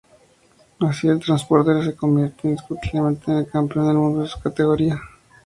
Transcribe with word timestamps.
Así, 0.79 1.07
el 1.09 1.19
Transporter 1.19 1.83
se 1.85 1.95
convierte 1.95 2.47
indiscutiblemente 2.47 3.29
en 3.29 3.37
el 3.37 3.47
campeón 3.47 3.85
del 3.87 3.97
mundo 3.97 4.21
de 4.23 4.27
su 4.29 4.39
categoría. 4.39 4.99